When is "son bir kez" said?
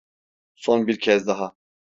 0.55-1.27